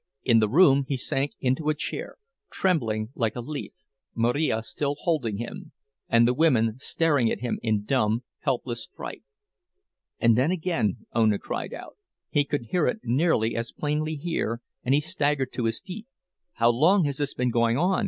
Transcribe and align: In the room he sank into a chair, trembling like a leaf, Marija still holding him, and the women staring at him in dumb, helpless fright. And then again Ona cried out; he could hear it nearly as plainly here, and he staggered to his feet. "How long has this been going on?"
In 0.23 0.39
the 0.39 0.49
room 0.49 0.85
he 0.87 0.97
sank 0.97 1.33
into 1.39 1.69
a 1.69 1.75
chair, 1.75 2.15
trembling 2.51 3.09
like 3.13 3.35
a 3.35 3.39
leaf, 3.39 3.71
Marija 4.15 4.63
still 4.63 4.95
holding 4.97 5.37
him, 5.37 5.73
and 6.09 6.27
the 6.27 6.33
women 6.33 6.79
staring 6.79 7.29
at 7.29 7.41
him 7.41 7.59
in 7.61 7.83
dumb, 7.83 8.23
helpless 8.39 8.89
fright. 8.91 9.21
And 10.19 10.35
then 10.35 10.49
again 10.49 11.05
Ona 11.13 11.37
cried 11.37 11.71
out; 11.75 11.97
he 12.31 12.43
could 12.45 12.69
hear 12.71 12.87
it 12.87 13.01
nearly 13.03 13.55
as 13.55 13.71
plainly 13.71 14.15
here, 14.15 14.61
and 14.83 14.95
he 14.95 15.01
staggered 15.01 15.53
to 15.53 15.65
his 15.65 15.79
feet. 15.79 16.07
"How 16.53 16.71
long 16.71 17.03
has 17.03 17.17
this 17.17 17.35
been 17.35 17.51
going 17.51 17.77
on?" 17.77 17.99